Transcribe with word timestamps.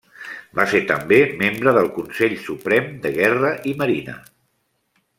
Va 0.59 0.63
ser 0.71 0.79
també 0.91 1.19
membre 1.41 1.73
del 1.79 1.91
Consell 1.99 2.33
Suprem 2.47 2.91
de 3.07 3.15
Guerra 3.21 3.53
i 3.75 3.79
Marina. 3.83 4.21